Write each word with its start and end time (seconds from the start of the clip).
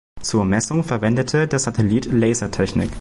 Zur 0.19 0.45
Messung 0.45 0.83
verwendete 0.83 1.47
der 1.47 1.59
Satellit 1.59 2.07
Lasertechnik. 2.11 2.89